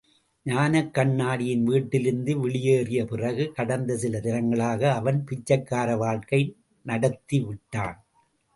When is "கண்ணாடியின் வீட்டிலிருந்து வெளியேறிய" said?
0.93-3.05